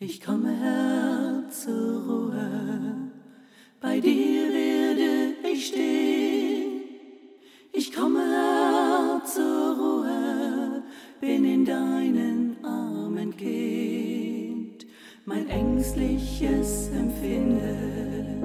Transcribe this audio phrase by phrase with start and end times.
[0.00, 3.10] Ich komme her zur Ruhe,
[3.80, 6.82] bei dir werde ich stehen.
[7.72, 10.84] Ich komme her zur Ruhe,
[11.20, 14.86] bin in deinen Armen Kind.
[15.24, 18.44] Mein ängstliches Empfinden,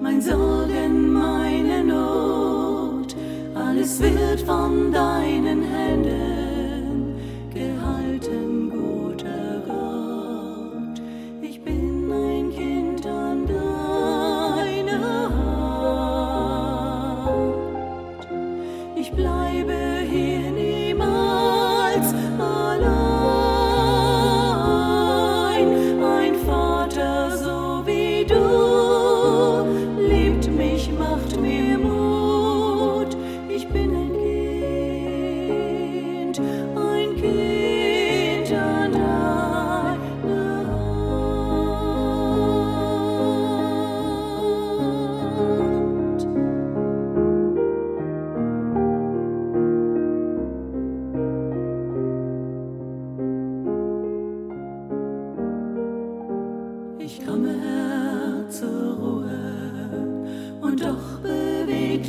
[0.00, 3.14] mein Sorgen, meine Not,
[3.54, 6.15] alles wird von deinen Händen
[19.06, 23.05] Ich bleibe hier niemals allein.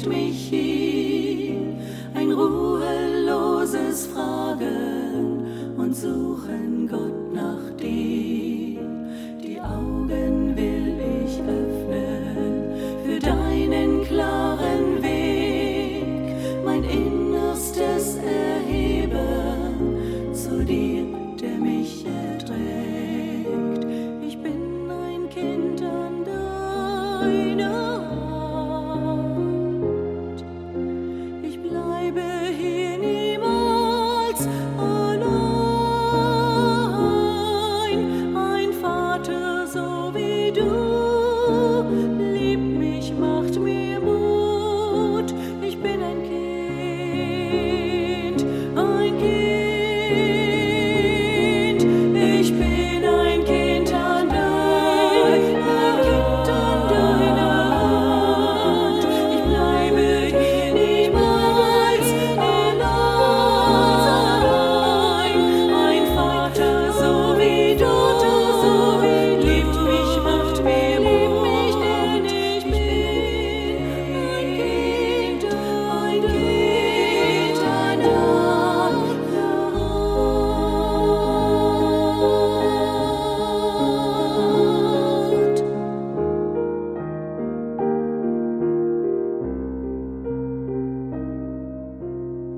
[0.03, 1.55] Bewegt mich hier
[2.13, 8.66] ein ruheloses Fragen und Suchen Gott nach dir.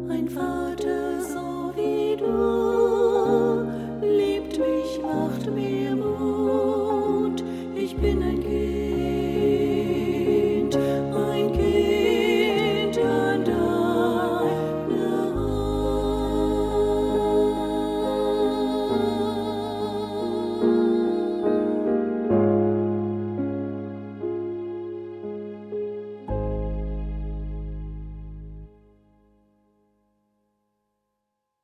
[0.09, 0.48] Einfach